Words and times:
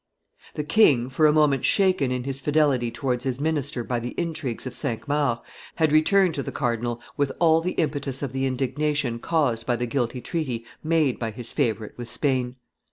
]The 0.55 0.63
king, 0.63 1.09
for 1.09 1.27
a 1.27 1.31
moment 1.31 1.63
shaken 1.63 2.11
in 2.11 2.23
his 2.23 2.39
fidelity 2.39 2.89
towards 2.89 3.23
his 3.23 3.39
minister 3.39 3.83
by 3.83 3.99
the 3.99 4.15
intrigues 4.17 4.65
of 4.65 4.73
Cinq 4.73 5.07
Mars, 5.07 5.37
had 5.75 5.91
returned 5.91 6.33
to 6.33 6.41
the 6.41 6.51
cardinal 6.51 6.99
with 7.17 7.31
all 7.39 7.61
the 7.61 7.73
impetus 7.73 8.23
of 8.23 8.33
the 8.33 8.47
indignation 8.47 9.19
caused 9.19 9.67
by 9.67 9.75
the 9.75 9.85
guilty 9.85 10.19
treaty 10.19 10.65
made 10.83 11.19
by 11.19 11.29
his 11.29 11.51
favorite 11.51 11.93
with 11.99 12.09
Spain. 12.09 12.55